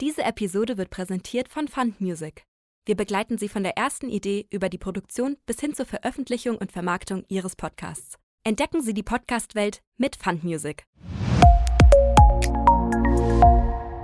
Diese 0.00 0.24
Episode 0.24 0.76
wird 0.76 0.90
präsentiert 0.90 1.48
von 1.48 1.68
Fund 1.68 2.00
Music. 2.00 2.42
Wir 2.84 2.96
begleiten 2.96 3.38
Sie 3.38 3.48
von 3.48 3.62
der 3.62 3.76
ersten 3.76 4.08
Idee 4.08 4.44
über 4.50 4.68
die 4.68 4.76
Produktion 4.76 5.36
bis 5.46 5.60
hin 5.60 5.72
zur 5.72 5.86
Veröffentlichung 5.86 6.56
und 6.56 6.72
Vermarktung 6.72 7.24
Ihres 7.28 7.54
Podcasts. 7.54 8.18
Entdecken 8.42 8.82
Sie 8.82 8.92
die 8.92 9.04
Podcast-Welt 9.04 9.82
mit 9.96 10.16
Fund 10.16 10.42
Music. 10.42 10.84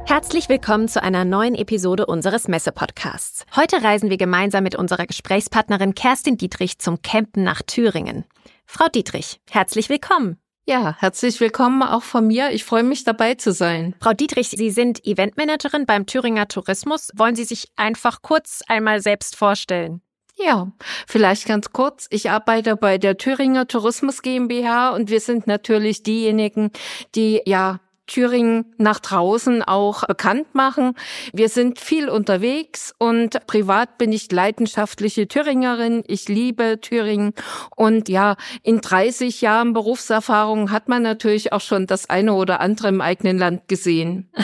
Herzlich 0.06 0.48
willkommen 0.48 0.86
zu 0.86 1.02
einer 1.02 1.24
neuen 1.24 1.56
Episode 1.56 2.06
unseres 2.06 2.46
Messe-Podcasts. 2.46 3.44
Heute 3.56 3.82
reisen 3.82 4.10
wir 4.10 4.16
gemeinsam 4.16 4.62
mit 4.62 4.76
unserer 4.76 5.06
Gesprächspartnerin 5.06 5.96
Kerstin 5.96 6.36
Dietrich 6.36 6.78
zum 6.78 7.02
Campen 7.02 7.42
nach 7.42 7.62
Thüringen. 7.62 8.24
Frau 8.64 8.86
Dietrich, 8.86 9.40
herzlich 9.50 9.88
willkommen. 9.88 10.39
Ja, 10.70 10.94
herzlich 11.00 11.40
willkommen 11.40 11.82
auch 11.82 12.04
von 12.04 12.28
mir. 12.28 12.52
Ich 12.52 12.62
freue 12.62 12.84
mich 12.84 13.02
dabei 13.02 13.34
zu 13.34 13.50
sein. 13.50 13.96
Frau 14.00 14.12
Dietrich, 14.12 14.50
Sie 14.50 14.70
sind 14.70 15.04
Eventmanagerin 15.04 15.84
beim 15.84 16.06
Thüringer 16.06 16.46
Tourismus. 16.46 17.10
Wollen 17.16 17.34
Sie 17.34 17.42
sich 17.42 17.72
einfach 17.74 18.22
kurz 18.22 18.62
einmal 18.68 19.00
selbst 19.00 19.34
vorstellen? 19.34 20.00
Ja, 20.36 20.70
vielleicht 21.08 21.46
ganz 21.46 21.72
kurz. 21.72 22.06
Ich 22.10 22.30
arbeite 22.30 22.76
bei 22.76 22.98
der 22.98 23.16
Thüringer 23.16 23.66
Tourismus 23.66 24.22
GmbH 24.22 24.90
und 24.90 25.10
wir 25.10 25.18
sind 25.18 25.48
natürlich 25.48 26.04
diejenigen, 26.04 26.70
die 27.16 27.42
ja 27.46 27.80
Thüringen 28.10 28.74
nach 28.76 28.98
draußen 28.98 29.62
auch 29.62 30.04
bekannt 30.04 30.52
machen. 30.52 30.94
Wir 31.32 31.48
sind 31.48 31.78
viel 31.78 32.08
unterwegs 32.08 32.92
und 32.98 33.46
privat 33.46 33.98
bin 33.98 34.10
ich 34.12 34.30
leidenschaftliche 34.32 35.28
Thüringerin. 35.28 36.02
Ich 36.08 36.28
liebe 36.28 36.80
Thüringen 36.80 37.34
und 37.76 38.08
ja, 38.08 38.34
in 38.64 38.80
30 38.80 39.40
Jahren 39.40 39.72
Berufserfahrung 39.72 40.72
hat 40.72 40.88
man 40.88 41.04
natürlich 41.04 41.52
auch 41.52 41.60
schon 41.60 41.86
das 41.86 42.10
eine 42.10 42.34
oder 42.34 42.60
andere 42.60 42.88
im 42.88 43.00
eigenen 43.00 43.38
Land 43.38 43.68
gesehen. 43.68 44.28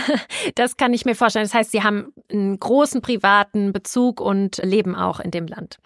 Das 0.54 0.76
kann 0.76 0.94
ich 0.94 1.04
mir 1.04 1.16
vorstellen. 1.16 1.44
Das 1.44 1.54
heißt, 1.54 1.72
Sie 1.72 1.82
haben 1.82 2.12
einen 2.30 2.58
großen 2.58 3.02
privaten 3.02 3.72
Bezug 3.72 4.20
und 4.20 4.58
leben 4.62 4.94
auch 4.94 5.18
in 5.18 5.30
dem 5.30 5.46
Land. 5.46 5.78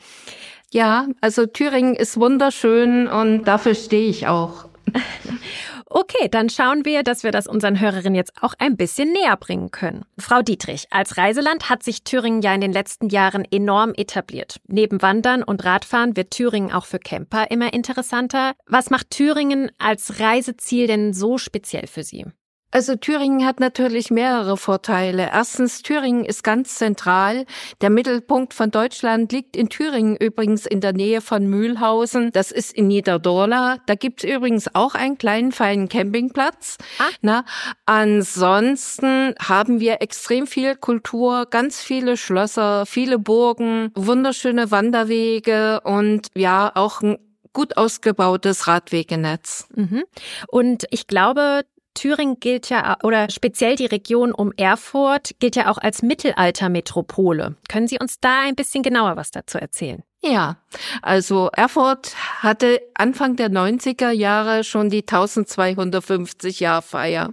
Ja, 0.70 1.09
also 1.20 1.47
Thüringen 1.47 1.97
ist 1.97 2.19
wunderschön 2.19 3.09
und 3.09 3.44
dafür 3.44 3.75
stehe 3.75 4.09
ich 4.09 4.27
auch. 4.27 4.67
Okay, 5.92 6.28
dann 6.30 6.48
schauen 6.48 6.84
wir, 6.84 7.02
dass 7.02 7.24
wir 7.24 7.33
das 7.33 7.48
unseren 7.48 7.80
Hörerinnen 7.80 8.14
jetzt 8.14 8.41
auch 8.42 8.55
ein 8.60 8.77
bisschen 8.77 9.10
näher 9.12 9.36
bringen 9.36 9.72
können. 9.72 10.05
Frau 10.19 10.41
Dietrich, 10.41 10.86
als 10.91 11.16
Reiseland 11.16 11.69
hat 11.69 11.82
sich 11.82 12.05
Thüringen 12.05 12.42
ja 12.42 12.55
in 12.55 12.60
den 12.60 12.72
letzten 12.72 13.08
Jahren 13.08 13.44
enorm 13.50 13.92
etabliert. 13.97 14.60
Neben 14.69 15.02
Wandern 15.02 15.42
und 15.42 15.64
Radfahren 15.64 16.16
wird 16.16 16.30
Thüringen 16.30 16.70
auch 16.70 16.84
für 16.84 17.00
Camper 17.00 17.50
immer 17.50 17.72
interessanter. 17.72 18.52
Was 18.66 18.91
macht 18.91 19.10
Thüringen 19.10 19.72
als 19.78 20.20
Reiseziel 20.20 20.86
denn 20.86 21.12
so 21.12 21.38
speziell 21.38 21.88
für 21.88 22.04
Sie? 22.04 22.25
Also 22.72 22.94
Thüringen 22.94 23.44
hat 23.44 23.58
natürlich 23.58 24.10
mehrere 24.10 24.56
Vorteile. 24.56 25.28
Erstens, 25.32 25.82
Thüringen 25.82 26.24
ist 26.24 26.44
ganz 26.44 26.76
zentral. 26.76 27.44
Der 27.80 27.90
Mittelpunkt 27.90 28.54
von 28.54 28.70
Deutschland 28.70 29.32
liegt 29.32 29.56
in 29.56 29.68
Thüringen, 29.68 30.16
übrigens 30.16 30.66
in 30.66 30.80
der 30.80 30.92
Nähe 30.92 31.20
von 31.20 31.46
Mühlhausen. 31.46 32.30
Das 32.32 32.52
ist 32.52 32.72
in 32.72 32.86
Niederdorla. 32.86 33.78
Da 33.86 33.94
gibt's 33.96 34.22
übrigens 34.22 34.72
auch 34.74 34.94
einen 34.94 35.18
kleinen, 35.18 35.50
feinen 35.50 35.88
Campingplatz. 35.88 36.78
Ah. 36.98 37.08
Na, 37.22 37.44
ansonsten 37.86 39.34
haben 39.41 39.80
wir 39.80 40.00
extrem 40.00 40.46
viel 40.46 40.76
Kultur, 40.76 41.46
ganz 41.50 41.80
viele 41.82 42.16
Schlösser, 42.16 42.86
viele 42.86 43.18
Burgen, 43.18 43.91
wunderschöne 43.94 44.70
Wanderwege 44.70 45.80
und 45.82 46.28
ja, 46.36 46.70
auch 46.74 47.02
ein 47.02 47.18
gut 47.52 47.76
ausgebautes 47.76 48.68
Radwegenetz. 48.68 49.66
Mhm. 49.74 50.04
Und 50.48 50.84
ich 50.91 51.08
glaube, 51.08 51.64
Thüringen 52.01 52.41
gilt 52.41 52.70
ja, 52.70 52.97
oder 53.03 53.29
speziell 53.29 53.77
die 53.77 53.84
Region 53.84 54.33
um 54.33 54.53
Erfurt 54.56 55.33
gilt 55.39 55.55
ja 55.55 55.70
auch 55.70 55.77
als 55.77 56.01
Mittelaltermetropole. 56.03 57.56
Können 57.69 57.89
Sie 57.89 57.98
uns 58.01 58.20
da 58.20 58.41
ein 58.41 58.55
bisschen 58.55 58.83
genauer 58.83 59.17
was 59.17 59.31
dazu 59.31 59.59
erzählen? 59.59 60.03
Ja, 60.22 60.58
also 61.00 61.48
Erfurt 61.54 62.14
hatte 62.40 62.82
Anfang 62.92 63.36
der 63.36 63.50
90er 63.50 64.10
Jahre 64.10 64.64
schon 64.64 64.91
die 64.91 65.00
1250 65.00 66.60
Jahr 66.60 66.82
Feier. 66.82 67.32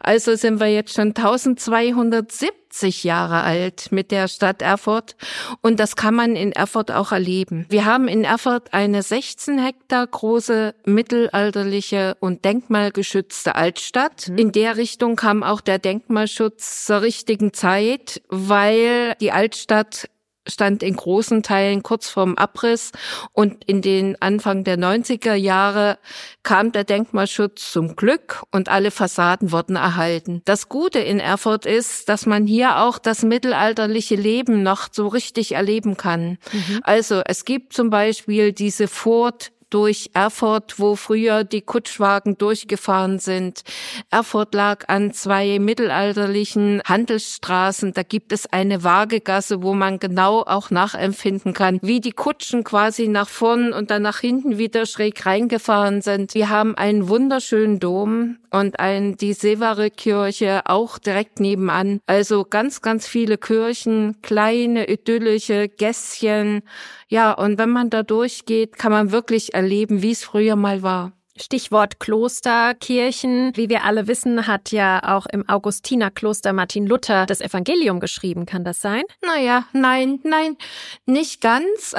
Also 0.00 0.36
sind 0.36 0.60
wir 0.60 0.66
jetzt 0.66 0.92
schon 0.92 1.08
1270 1.08 3.04
Jahre 3.04 3.40
alt 3.40 3.90
mit 3.90 4.10
der 4.10 4.28
Stadt 4.28 4.60
Erfurt 4.60 5.16
und 5.62 5.80
das 5.80 5.96
kann 5.96 6.14
man 6.14 6.36
in 6.36 6.52
Erfurt 6.52 6.90
auch 6.90 7.10
erleben. 7.10 7.64
Wir 7.70 7.86
haben 7.86 8.06
in 8.06 8.24
Erfurt 8.24 8.74
eine 8.74 9.02
16 9.02 9.58
Hektar 9.58 10.06
große 10.06 10.74
mittelalterliche 10.84 12.18
und 12.20 12.44
denkmalgeschützte 12.44 13.54
Altstadt. 13.54 14.28
Mhm. 14.28 14.36
In 14.36 14.52
der 14.52 14.76
Richtung 14.76 15.16
kam 15.16 15.42
auch 15.42 15.62
der 15.62 15.78
Denkmalschutz 15.78 16.84
zur 16.84 17.00
richtigen 17.00 17.54
Zeit, 17.54 18.20
weil 18.28 19.14
die 19.20 19.32
Altstadt 19.32 20.10
stand 20.46 20.82
in 20.82 20.96
großen 20.96 21.42
Teilen 21.42 21.82
kurz 21.82 22.08
vorm 22.08 22.36
Abriss 22.36 22.92
und 23.32 23.64
in 23.64 23.82
den 23.82 24.20
Anfang 24.20 24.64
der 24.64 24.78
90er 24.78 25.34
Jahre 25.34 25.98
kam 26.42 26.72
der 26.72 26.84
Denkmalschutz 26.84 27.72
zum 27.72 27.96
Glück 27.96 28.42
und 28.52 28.68
alle 28.68 28.90
Fassaden 28.90 29.52
wurden 29.52 29.76
erhalten. 29.76 30.42
Das 30.44 30.68
Gute 30.68 30.98
in 30.98 31.20
Erfurt 31.20 31.66
ist, 31.66 32.08
dass 32.08 32.26
man 32.26 32.46
hier 32.46 32.78
auch 32.78 32.98
das 32.98 33.22
mittelalterliche 33.22 34.16
Leben 34.16 34.62
noch 34.62 34.88
so 34.92 35.08
richtig 35.08 35.52
erleben 35.52 35.96
kann. 35.96 36.38
Mhm. 36.52 36.80
Also 36.82 37.22
es 37.24 37.44
gibt 37.44 37.72
zum 37.72 37.90
Beispiel 37.90 38.52
diese 38.52 38.88
Furt 38.88 39.52
durch 39.70 40.10
Erfurt, 40.14 40.78
wo 40.78 40.96
früher 40.96 41.44
die 41.44 41.62
Kutschwagen 41.62 42.38
durchgefahren 42.38 43.18
sind. 43.18 43.62
Erfurt 44.10 44.54
lag 44.54 44.88
an 44.88 45.12
zwei 45.12 45.58
mittelalterlichen 45.58 46.82
Handelsstraßen. 46.84 47.92
Da 47.92 48.02
gibt 48.02 48.32
es 48.32 48.46
eine 48.52 48.84
Waagegasse, 48.84 49.62
wo 49.62 49.74
man 49.74 49.98
genau 49.98 50.42
auch 50.42 50.70
nachempfinden 50.70 51.52
kann, 51.52 51.78
wie 51.82 52.00
die 52.00 52.12
Kutschen 52.12 52.64
quasi 52.64 53.08
nach 53.08 53.28
vorn 53.28 53.72
und 53.72 53.90
dann 53.90 54.02
nach 54.02 54.20
hinten 54.20 54.58
wieder 54.58 54.86
schräg 54.86 55.26
reingefahren 55.26 56.02
sind. 56.02 56.34
Wir 56.34 56.48
haben 56.48 56.76
einen 56.76 57.08
wunderschönen 57.08 57.80
Dom 57.80 58.38
und 58.50 58.80
ein, 58.80 59.16
die 59.16 59.32
Sevare 59.32 59.90
Kirche 59.90 60.62
auch 60.64 60.98
direkt 60.98 61.40
nebenan. 61.40 62.00
Also 62.06 62.44
ganz, 62.44 62.82
ganz 62.82 63.06
viele 63.06 63.38
Kirchen, 63.38 64.20
kleine, 64.22 64.88
idyllische 64.88 65.68
Gässchen. 65.68 66.62
Ja, 67.08 67.32
und 67.32 67.58
wenn 67.58 67.70
man 67.70 67.90
da 67.90 68.02
durchgeht, 68.02 68.76
kann 68.78 68.92
man 68.92 69.12
wirklich 69.12 69.54
erleben, 69.54 70.02
wie 70.02 70.10
es 70.10 70.24
früher 70.24 70.56
mal 70.56 70.82
war. 70.82 71.12
Stichwort 71.38 72.00
Kloster, 72.00 72.74
Kirchen. 72.74 73.52
Wie 73.54 73.68
wir 73.68 73.84
alle 73.84 74.08
wissen, 74.08 74.46
hat 74.46 74.72
ja 74.72 75.16
auch 75.16 75.26
im 75.26 75.48
Augustinerkloster 75.48 76.52
Martin 76.52 76.86
Luther 76.86 77.26
das 77.26 77.40
Evangelium 77.40 78.00
geschrieben. 78.00 78.46
Kann 78.46 78.64
das 78.64 78.80
sein? 78.80 79.02
Naja, 79.24 79.66
nein, 79.72 80.20
nein, 80.24 80.56
nicht 81.04 81.40
ganz. 81.40 81.94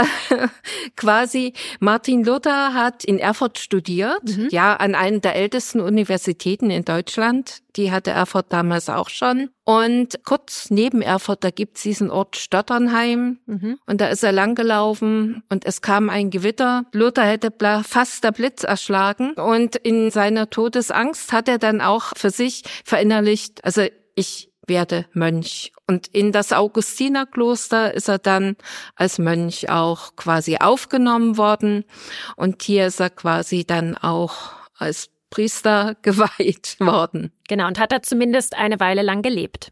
Quasi 0.95 1.53
Martin 1.79 2.23
Luther 2.23 2.73
hat 2.73 3.03
in 3.03 3.19
Erfurt 3.19 3.59
studiert, 3.59 4.23
mhm. 4.23 4.47
ja, 4.49 4.75
an 4.75 4.95
einer 4.95 5.19
der 5.19 5.35
ältesten 5.35 5.81
Universitäten 5.81 6.69
in 6.69 6.83
Deutschland. 6.83 7.61
Die 7.75 7.91
hatte 7.91 8.11
Erfurt 8.11 8.47
damals 8.49 8.89
auch 8.89 9.09
schon. 9.09 9.49
Und 9.67 10.23
kurz 10.23 10.69
neben 10.69 11.01
Erfurt, 11.01 11.43
da 11.43 11.49
gibt's 11.49 11.81
diesen 11.81 12.09
Ort 12.09 12.37
Stotternheim. 12.37 13.39
Mhm. 13.47 13.77
Und 13.85 13.99
da 13.99 14.07
ist 14.07 14.23
er 14.23 14.31
langgelaufen 14.31 15.43
und 15.49 15.65
es 15.65 15.81
kam 15.81 16.09
ein 16.09 16.29
Gewitter. 16.29 16.85
Luther 16.93 17.25
hätte 17.25 17.51
fast 17.83 18.23
der 18.23 18.31
Blitz 18.31 18.63
erschlagen. 18.63 19.33
Und 19.33 19.75
in 19.75 20.09
seiner 20.09 20.49
Todesangst 20.49 21.33
hat 21.33 21.49
er 21.49 21.57
dann 21.57 21.81
auch 21.81 22.13
für 22.15 22.29
sich 22.29 22.63
verinnerlicht, 22.85 23.65
also 23.65 23.85
ich 24.15 24.49
werde 24.67 25.05
Mönch. 25.11 25.73
Und 25.85 26.07
in 26.07 26.31
das 26.31 26.53
Augustinerkloster 26.53 27.93
ist 27.93 28.07
er 28.07 28.19
dann 28.19 28.55
als 28.95 29.19
Mönch 29.19 29.69
auch 29.69 30.15
quasi 30.15 30.59
aufgenommen 30.61 31.35
worden. 31.35 31.83
Und 32.37 32.61
hier 32.61 32.87
ist 32.87 33.01
er 33.01 33.09
quasi 33.09 33.65
dann 33.65 33.97
auch 33.97 34.53
als 34.77 35.09
Priester 35.29 35.95
geweiht 36.01 36.77
worden. 36.79 37.31
Genau, 37.47 37.67
und 37.67 37.79
hat 37.79 37.91
er 37.91 38.01
zumindest 38.01 38.55
eine 38.55 38.79
Weile 38.79 39.01
lang 39.01 39.21
gelebt. 39.21 39.71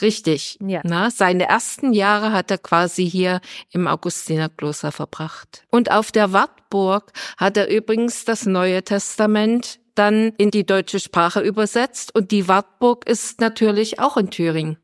Richtig. 0.00 0.58
Ja. 0.66 0.80
Na, 0.84 1.10
seine 1.10 1.44
ersten 1.44 1.92
Jahre 1.92 2.32
hat 2.32 2.50
er 2.50 2.58
quasi 2.58 3.08
hier 3.08 3.40
im 3.70 3.86
Augustinerkloster 3.86 4.92
verbracht. 4.92 5.64
Und 5.70 5.90
auf 5.90 6.12
der 6.12 6.32
Wartburg 6.32 7.12
hat 7.36 7.56
er 7.56 7.68
übrigens 7.68 8.24
das 8.24 8.46
Neue 8.46 8.82
Testament 8.82 9.80
dann 9.94 10.32
in 10.38 10.50
die 10.50 10.64
deutsche 10.64 11.00
Sprache 11.00 11.40
übersetzt 11.40 12.14
und 12.14 12.30
die 12.30 12.48
Wartburg 12.48 13.06
ist 13.06 13.40
natürlich 13.40 13.98
auch 13.98 14.16
in 14.16 14.30
Thüringen. 14.30 14.78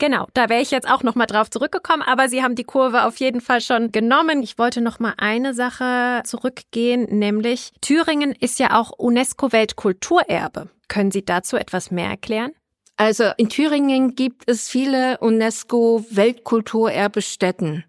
Genau. 0.00 0.26
Da 0.32 0.48
wäre 0.48 0.62
ich 0.62 0.70
jetzt 0.70 0.88
auch 0.88 1.02
noch 1.02 1.14
mal 1.14 1.26
drauf 1.26 1.50
zurückgekommen, 1.50 2.02
aber 2.02 2.30
Sie 2.30 2.42
haben 2.42 2.54
die 2.54 2.64
Kurve 2.64 3.04
auf 3.04 3.18
jeden 3.18 3.42
Fall 3.42 3.60
schon 3.60 3.92
genommen. 3.92 4.42
Ich 4.42 4.56
wollte 4.58 4.80
noch 4.80 4.98
mal 4.98 5.12
eine 5.18 5.52
Sache 5.52 6.22
zurückgehen, 6.24 7.18
nämlich 7.18 7.72
Thüringen 7.82 8.32
ist 8.32 8.58
ja 8.58 8.80
auch 8.80 8.92
UNESCO 8.96 9.52
Weltkulturerbe. 9.52 10.70
Können 10.88 11.10
Sie 11.10 11.22
dazu 11.22 11.58
etwas 11.58 11.90
mehr 11.90 12.08
erklären? 12.08 12.52
Also 13.00 13.32
in 13.38 13.48
Thüringen 13.48 14.14
gibt 14.14 14.42
es 14.46 14.68
viele 14.68 15.16
UNESCO-Weltkulturerbestätten. 15.20 17.84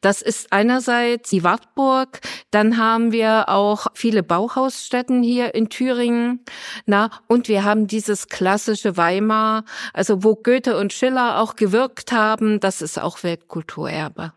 Das 0.00 0.22
ist 0.22 0.54
einerseits 0.54 1.28
die 1.28 1.44
Wartburg, 1.44 2.22
dann 2.50 2.78
haben 2.78 3.12
wir 3.12 3.50
auch 3.50 3.88
viele 3.92 4.22
Bauhausstätten 4.22 5.22
hier 5.22 5.54
in 5.54 5.68
Thüringen, 5.68 6.46
na, 6.86 7.10
und 7.28 7.48
wir 7.48 7.64
haben 7.64 7.88
dieses 7.88 8.28
klassische 8.28 8.96
Weimar, 8.96 9.66
also 9.92 10.24
wo 10.24 10.34
Goethe 10.34 10.78
und 10.78 10.94
Schiller 10.94 11.40
auch 11.40 11.56
gewirkt 11.56 12.12
haben, 12.12 12.58
das 12.58 12.80
ist 12.80 12.98
auch 12.98 13.22
Weltkulturerbe. 13.22 14.32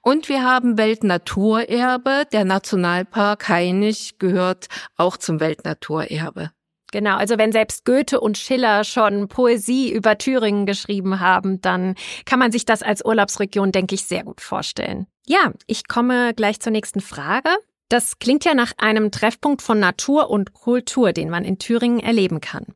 Und 0.00 0.30
wir 0.30 0.42
haben 0.42 0.78
Weltnaturerbe. 0.78 2.24
Der 2.32 2.46
Nationalpark 2.46 3.50
Hainich 3.50 4.18
gehört 4.18 4.68
auch 4.96 5.18
zum 5.18 5.38
Weltnaturerbe. 5.38 6.50
Genau, 6.92 7.16
also 7.16 7.36
wenn 7.36 7.52
selbst 7.52 7.84
Goethe 7.84 8.20
und 8.20 8.38
Schiller 8.38 8.84
schon 8.84 9.28
Poesie 9.28 9.92
über 9.92 10.18
Thüringen 10.18 10.66
geschrieben 10.66 11.20
haben, 11.20 11.60
dann 11.60 11.94
kann 12.24 12.38
man 12.38 12.52
sich 12.52 12.64
das 12.64 12.82
als 12.82 13.04
Urlaubsregion, 13.04 13.72
denke 13.72 13.94
ich, 13.94 14.04
sehr 14.04 14.24
gut 14.24 14.40
vorstellen. 14.40 15.06
Ja, 15.26 15.52
ich 15.66 15.88
komme 15.88 16.32
gleich 16.34 16.60
zur 16.60 16.72
nächsten 16.72 17.00
Frage. 17.00 17.50
Das 17.88 18.18
klingt 18.18 18.44
ja 18.44 18.54
nach 18.54 18.72
einem 18.78 19.12
Treffpunkt 19.12 19.62
von 19.62 19.78
Natur 19.78 20.30
und 20.30 20.52
Kultur, 20.52 21.12
den 21.12 21.30
man 21.30 21.44
in 21.44 21.58
Thüringen 21.58 22.00
erleben 22.00 22.40
kann. 22.40 22.66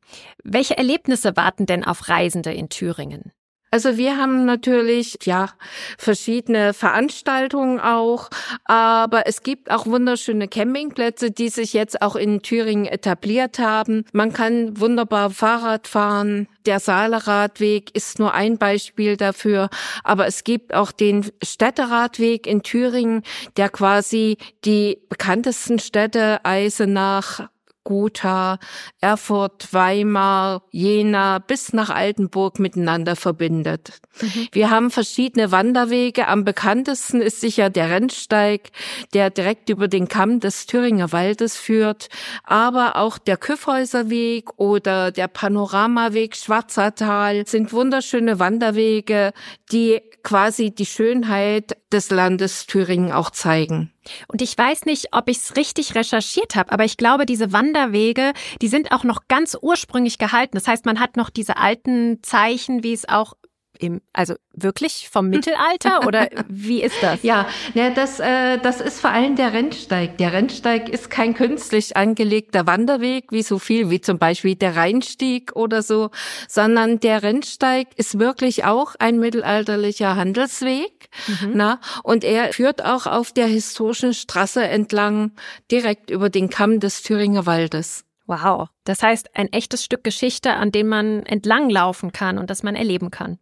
Welche 0.44 0.76
Erlebnisse 0.76 1.36
warten 1.36 1.66
denn 1.66 1.84
auf 1.84 2.08
Reisende 2.08 2.52
in 2.52 2.68
Thüringen? 2.68 3.32
Also 3.72 3.96
wir 3.96 4.16
haben 4.16 4.46
natürlich, 4.46 5.16
ja, 5.22 5.50
verschiedene 5.96 6.74
Veranstaltungen 6.74 7.78
auch, 7.78 8.28
aber 8.64 9.28
es 9.28 9.44
gibt 9.44 9.70
auch 9.70 9.86
wunderschöne 9.86 10.48
Campingplätze, 10.48 11.30
die 11.30 11.50
sich 11.50 11.72
jetzt 11.72 12.02
auch 12.02 12.16
in 12.16 12.42
Thüringen 12.42 12.86
etabliert 12.86 13.60
haben. 13.60 14.04
Man 14.12 14.32
kann 14.32 14.80
wunderbar 14.80 15.30
Fahrrad 15.30 15.86
fahren. 15.86 16.48
Der 16.66 16.80
Saaleradweg 16.80 17.94
ist 17.94 18.18
nur 18.18 18.34
ein 18.34 18.58
Beispiel 18.58 19.16
dafür, 19.16 19.70
aber 20.02 20.26
es 20.26 20.42
gibt 20.42 20.74
auch 20.74 20.90
den 20.90 21.30
Städteradweg 21.42 22.48
in 22.48 22.64
Thüringen, 22.64 23.22
der 23.56 23.68
quasi 23.68 24.36
die 24.64 24.98
bekanntesten 25.08 25.78
Städte 25.78 26.44
Eisenach, 26.44 27.48
Gotha, 27.90 28.60
Erfurt, 29.00 29.74
Weimar, 29.74 30.62
Jena 30.70 31.40
bis 31.40 31.72
nach 31.72 31.90
Altenburg 31.90 32.60
miteinander 32.60 33.16
verbindet. 33.16 34.00
Mhm. 34.20 34.46
Wir 34.52 34.70
haben 34.70 34.92
verschiedene 34.92 35.50
Wanderwege. 35.50 36.28
Am 36.28 36.44
bekanntesten 36.44 37.20
ist 37.20 37.40
sicher 37.40 37.68
der 37.68 37.90
Rennsteig, 37.90 38.70
der 39.12 39.30
direkt 39.30 39.70
über 39.70 39.88
den 39.88 40.06
Kamm 40.06 40.38
des 40.38 40.66
Thüringer 40.66 41.10
Waldes 41.10 41.56
führt, 41.56 42.10
aber 42.44 42.94
auch 42.94 43.18
der 43.18 43.36
Küffhäuserweg 43.36 44.56
oder 44.56 45.10
der 45.10 45.26
Panoramaweg 45.26 46.36
Schwarzertal 46.36 47.44
sind 47.48 47.72
wunderschöne 47.72 48.38
Wanderwege, 48.38 49.32
die 49.72 50.00
quasi 50.22 50.70
die 50.70 50.86
Schönheit 50.86 51.76
des 51.92 52.10
Landes 52.10 52.66
Thüringen 52.66 53.10
auch 53.10 53.30
zeigen. 53.30 53.92
Und 54.28 54.42
ich 54.42 54.56
weiß 54.56 54.86
nicht, 54.86 55.08
ob 55.12 55.28
ich 55.28 55.38
es 55.38 55.56
richtig 55.56 55.94
recherchiert 55.94 56.56
habe, 56.56 56.72
aber 56.72 56.84
ich 56.84 56.96
glaube, 56.96 57.26
diese 57.26 57.52
Wanderwege, 57.52 58.32
die 58.62 58.68
sind 58.68 58.92
auch 58.92 59.04
noch 59.04 59.28
ganz 59.28 59.56
ursprünglich 59.60 60.18
gehalten. 60.18 60.56
Das 60.56 60.66
heißt, 60.66 60.86
man 60.86 61.00
hat 61.00 61.16
noch 61.16 61.30
diese 61.30 61.56
alten 61.56 62.22
Zeichen, 62.22 62.82
wie 62.82 62.92
es 62.92 63.08
auch 63.08 63.34
im, 63.80 64.00
also 64.12 64.34
wirklich 64.52 65.08
vom 65.10 65.28
Mittelalter 65.28 66.06
oder 66.06 66.28
wie 66.48 66.82
ist 66.82 66.96
das? 67.02 67.22
Ja, 67.22 67.48
ja 67.74 67.90
das, 67.90 68.20
äh, 68.20 68.58
das 68.58 68.80
ist 68.80 69.00
vor 69.00 69.10
allem 69.10 69.36
der 69.36 69.52
Rennsteig. 69.52 70.18
Der 70.18 70.32
Rennsteig 70.32 70.88
ist 70.88 71.10
kein 71.10 71.34
künstlich 71.34 71.96
angelegter 71.96 72.66
Wanderweg, 72.66 73.32
wie 73.32 73.42
so 73.42 73.58
viel, 73.58 73.90
wie 73.90 74.00
zum 74.00 74.18
Beispiel 74.18 74.54
der 74.54 74.76
Rheinstieg 74.76 75.56
oder 75.56 75.82
so, 75.82 76.10
sondern 76.48 77.00
der 77.00 77.22
Rennsteig 77.22 77.88
ist 77.96 78.18
wirklich 78.18 78.64
auch 78.64 78.94
ein 78.98 79.18
mittelalterlicher 79.18 80.16
Handelsweg. 80.16 81.08
Mhm. 81.26 81.52
Na, 81.54 81.80
und 82.02 82.24
er 82.24 82.52
führt 82.52 82.84
auch 82.84 83.06
auf 83.06 83.32
der 83.32 83.46
historischen 83.46 84.14
Straße 84.14 84.62
entlang 84.62 85.32
direkt 85.70 86.10
über 86.10 86.30
den 86.30 86.50
Kamm 86.50 86.80
des 86.80 87.02
Thüringer 87.02 87.46
Waldes. 87.46 88.04
Wow. 88.30 88.68
Das 88.84 89.02
heißt, 89.02 89.36
ein 89.36 89.52
echtes 89.52 89.84
Stück 89.84 90.04
Geschichte, 90.04 90.52
an 90.54 90.70
dem 90.70 90.86
man 90.86 91.24
entlanglaufen 91.24 92.12
kann 92.12 92.38
und 92.38 92.48
das 92.48 92.62
man 92.62 92.76
erleben 92.76 93.10
kann. 93.10 93.40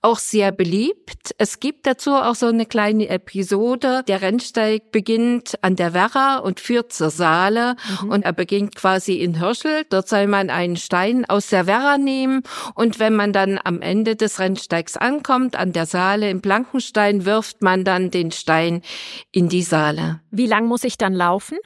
Auch 0.00 0.18
sehr 0.18 0.52
beliebt. 0.52 1.34
Es 1.38 1.60
gibt 1.60 1.86
dazu 1.86 2.12
auch 2.12 2.34
so 2.34 2.46
eine 2.46 2.66
kleine 2.66 3.08
Episode. 3.08 4.02
Der 4.06 4.22
Rennsteig 4.22 4.90
beginnt 4.92 5.58
an 5.62 5.76
der 5.76 5.94
Werra 5.94 6.38
und 6.38 6.60
führt 6.60 6.92
zur 6.92 7.10
Saale. 7.10 7.76
Mhm. 8.02 8.10
Und 8.10 8.24
er 8.24 8.32
beginnt 8.32 8.74
quasi 8.74 9.14
in 9.14 9.38
Hirschel. 9.38 9.84
Dort 9.88 10.08
soll 10.08 10.26
man 10.26 10.50
einen 10.50 10.76
Stein 10.76 11.24
aus 11.24 11.48
der 11.48 11.66
Werra 11.66 11.98
nehmen. 11.98 12.42
Und 12.74 12.98
wenn 12.98 13.14
man 13.14 13.32
dann 13.32 13.58
am 13.62 13.80
Ende 13.80 14.16
des 14.16 14.38
Rennsteigs 14.38 14.96
ankommt, 14.96 15.56
an 15.56 15.72
der 15.72 15.86
Saale 15.86 16.30
im 16.30 16.40
Blankenstein, 16.40 17.24
wirft 17.24 17.62
man 17.62 17.84
dann 17.84 18.10
den 18.10 18.32
Stein 18.32 18.82
in 19.30 19.48
die 19.48 19.62
Saale. 19.62 20.20
Wie 20.30 20.46
lang 20.46 20.66
muss 20.66 20.84
ich 20.84 20.98
dann 20.98 21.14
laufen? 21.14 21.58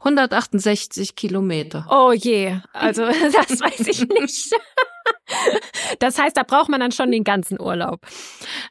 168 0.00 1.08
hm? 1.08 1.14
Kilometer. 1.14 1.86
Oh 1.90 2.12
je, 2.12 2.58
also 2.72 3.02
das 3.32 3.60
weiß 3.60 3.86
ich 3.86 4.08
nicht. 4.08 4.54
Das 5.98 6.18
heißt, 6.18 6.36
da 6.36 6.42
braucht 6.42 6.68
man 6.68 6.80
dann 6.80 6.92
schon 6.92 7.10
den 7.12 7.24
ganzen 7.24 7.60
Urlaub. 7.60 8.00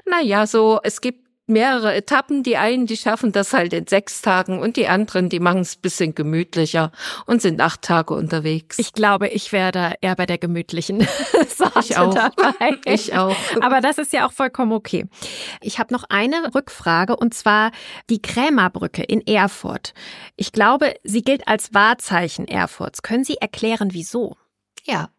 Naja, 0.06 0.48
so, 0.48 0.80
es 0.84 1.02
gibt 1.02 1.31
mehrere 1.52 1.94
Etappen. 1.94 2.44
Die 2.44 2.58
einen, 2.58 2.88
die 2.88 2.98
schaffen 2.98 3.31
das 3.31 3.54
halt 3.54 3.74
in 3.74 3.86
sechs 3.86 4.22
Tagen 4.22 4.60
und 4.60 4.78
die 4.78 4.88
anderen, 4.88 5.30
die 5.30 5.40
machen 5.40 5.62
es 5.62 5.75
bisschen 5.75 6.16
gemütlicher 6.16 6.92
und 7.28 7.42
sind 7.42 7.62
acht 7.62 7.84
Tage 7.84 8.13
unterwegs. 8.13 8.80
Ich 8.80 8.94
glaube, 8.94 9.28
ich 9.28 9.52
wäre 9.52 9.96
eher 10.02 10.16
bei 10.16 10.25
der 10.25 10.38
gemütlichen 10.38 11.06
Sorte 11.56 11.80
ich 11.80 11.98
auch. 11.98 12.13
dabei. 12.13 12.78
Ich 12.86 13.16
auch. 13.16 13.36
Aber 13.62 13.81
das 13.81 13.98
ist 13.98 14.13
ja 14.13 14.25
auch 14.25 14.31
vollkommen 14.31 14.72
okay. 14.72 15.06
Ich 15.62 15.80
habe 15.80 15.94
noch 15.94 16.06
eine 16.10 16.54
Rückfrage 16.56 17.16
und 17.16 17.34
zwar 17.34 17.72
die 18.10 18.22
Krämerbrücke 18.22 19.04
in 19.04 19.25
Erfurt. 19.28 19.94
Ich 20.36 20.52
glaube, 20.52 20.94
sie 21.04 21.22
gilt 21.22 21.48
als 21.48 21.74
Wahrzeichen 21.74 22.48
Erfurts. 22.48 23.02
Können 23.02 23.24
Sie 23.24 23.36
erklären, 23.38 23.90
wieso? 23.92 24.38
Ja. 24.84 25.10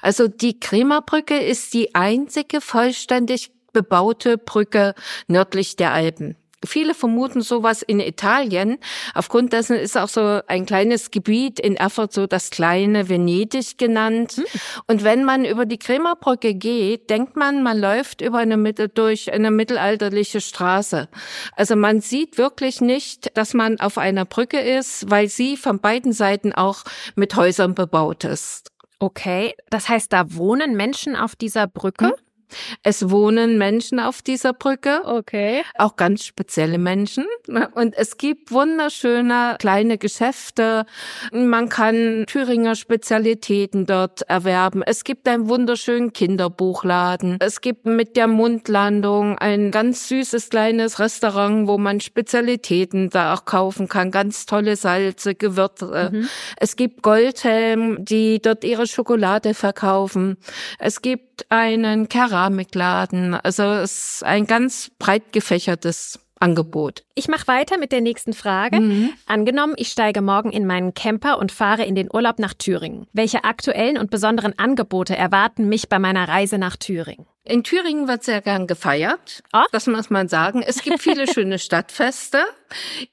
Also 0.00 0.28
die 0.28 0.58
Krämerbrücke 0.58 1.38
ist 1.38 1.74
die 1.74 1.94
einzige 1.94 2.60
vollständig 2.60 3.50
bebaute 3.72 4.38
Brücke 4.38 4.94
nördlich 5.28 5.76
der 5.76 5.92
Alpen. 5.92 6.36
Viele 6.62 6.92
vermuten 6.92 7.40
sowas 7.40 7.80
in 7.80 8.00
Italien. 8.00 8.76
Aufgrund 9.14 9.54
dessen 9.54 9.76
ist 9.76 9.96
auch 9.96 10.10
so 10.10 10.42
ein 10.46 10.66
kleines 10.66 11.10
Gebiet 11.10 11.58
in 11.58 11.74
Erfurt 11.74 12.12
so 12.12 12.26
das 12.26 12.50
kleine 12.50 13.08
Venedig 13.08 13.78
genannt. 13.78 14.32
Hm. 14.32 14.44
Und 14.86 15.02
wenn 15.02 15.24
man 15.24 15.46
über 15.46 15.64
die 15.64 15.78
Krämerbrücke 15.78 16.54
geht, 16.54 17.08
denkt 17.08 17.34
man, 17.34 17.62
man 17.62 17.78
läuft 17.78 18.20
über 18.20 18.38
eine 18.38 18.58
Mittel, 18.58 18.88
durch 18.88 19.32
eine 19.32 19.50
mittelalterliche 19.50 20.42
Straße. 20.42 21.08
Also 21.56 21.76
man 21.76 22.02
sieht 22.02 22.36
wirklich 22.36 22.82
nicht, 22.82 23.34
dass 23.38 23.54
man 23.54 23.80
auf 23.80 23.96
einer 23.96 24.26
Brücke 24.26 24.60
ist, 24.60 25.10
weil 25.10 25.28
sie 25.28 25.56
von 25.56 25.80
beiden 25.80 26.12
Seiten 26.12 26.52
auch 26.52 26.84
mit 27.14 27.36
Häusern 27.36 27.74
bebaut 27.74 28.24
ist. 28.24 28.69
Okay, 29.02 29.54
das 29.70 29.88
heißt, 29.88 30.12
da 30.12 30.34
wohnen 30.34 30.76
Menschen 30.76 31.16
auf 31.16 31.34
dieser 31.34 31.66
Brücke? 31.66 32.08
Hm? 32.08 32.12
Es 32.82 33.10
wohnen 33.10 33.58
Menschen 33.58 34.00
auf 34.00 34.22
dieser 34.22 34.52
Brücke. 34.52 35.02
Okay. 35.04 35.62
Auch 35.76 35.96
ganz 35.96 36.24
spezielle 36.24 36.78
Menschen. 36.78 37.26
Und 37.74 37.96
es 37.96 38.16
gibt 38.16 38.50
wunderschöne 38.50 39.56
kleine 39.58 39.98
Geschäfte. 39.98 40.86
Man 41.32 41.68
kann 41.68 42.24
Thüringer 42.26 42.74
Spezialitäten 42.74 43.86
dort 43.86 44.22
erwerben. 44.22 44.82
Es 44.82 45.04
gibt 45.04 45.28
einen 45.28 45.48
wunderschönen 45.48 46.12
Kinderbuchladen. 46.12 47.36
Es 47.40 47.60
gibt 47.60 47.86
mit 47.86 48.16
der 48.16 48.26
Mundlandung 48.26 49.38
ein 49.38 49.70
ganz 49.70 50.08
süßes 50.08 50.50
kleines 50.50 50.98
Restaurant, 50.98 51.68
wo 51.68 51.78
man 51.78 52.00
Spezialitäten 52.00 53.10
da 53.10 53.34
auch 53.34 53.44
kaufen 53.44 53.88
kann. 53.88 54.10
Ganz 54.10 54.46
tolle 54.46 54.76
Salze, 54.76 55.34
Gewürze. 55.34 56.10
Mhm. 56.12 56.28
Es 56.56 56.76
gibt 56.76 57.02
Goldhelm, 57.02 58.04
die 58.04 58.40
dort 58.40 58.64
ihre 58.64 58.86
Schokolade 58.86 59.54
verkaufen. 59.54 60.36
Es 60.78 61.02
gibt 61.02 61.46
einen 61.48 62.08
Keramik 62.08 62.39
Keramikladen. 62.40 63.34
Also 63.34 63.64
es 63.64 64.14
ist 64.14 64.24
ein 64.24 64.46
ganz 64.46 64.90
breit 64.98 65.32
gefächertes 65.32 66.20
Angebot. 66.38 67.04
Ich 67.14 67.28
mache 67.28 67.46
weiter 67.48 67.76
mit 67.76 67.92
der 67.92 68.00
nächsten 68.00 68.32
Frage. 68.32 68.80
Mhm. 68.80 69.10
Angenommen, 69.26 69.74
ich 69.76 69.88
steige 69.88 70.22
morgen 70.22 70.50
in 70.52 70.66
meinen 70.66 70.94
Camper 70.94 71.38
und 71.38 71.52
fahre 71.52 71.84
in 71.84 71.94
den 71.94 72.08
Urlaub 72.10 72.38
nach 72.38 72.54
Thüringen. 72.54 73.06
Welche 73.12 73.44
aktuellen 73.44 73.98
und 73.98 74.10
besonderen 74.10 74.58
Angebote 74.58 75.14
erwarten 75.14 75.68
mich 75.68 75.90
bei 75.90 75.98
meiner 75.98 76.26
Reise 76.28 76.56
nach 76.56 76.76
Thüringen? 76.76 77.26
In 77.50 77.64
Thüringen 77.64 78.06
wird 78.06 78.22
sehr 78.22 78.40
gern 78.42 78.68
gefeiert. 78.68 79.42
Oh? 79.52 79.64
Das 79.72 79.88
muss 79.88 80.08
man 80.08 80.28
sagen. 80.28 80.62
Es 80.64 80.82
gibt 80.82 81.00
viele 81.00 81.26
schöne 81.32 81.58
Stadtfeste. 81.58 82.38